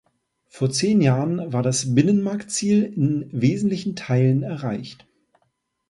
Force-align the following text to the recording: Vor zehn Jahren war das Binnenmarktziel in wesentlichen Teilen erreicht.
Vor 0.47 0.71
zehn 0.71 0.99
Jahren 0.99 1.53
war 1.53 1.61
das 1.61 1.93
Binnenmarktziel 1.93 2.81
in 2.85 3.29
wesentlichen 3.39 3.95
Teilen 3.95 4.41
erreicht. 4.41 5.05